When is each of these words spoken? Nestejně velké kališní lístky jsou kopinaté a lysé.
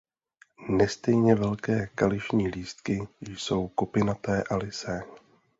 Nestejně 0.69 1.35
velké 1.35 1.87
kališní 1.95 2.47
lístky 2.47 3.07
jsou 3.21 3.67
kopinaté 3.67 4.43
a 4.49 4.55
lysé. 4.55 4.99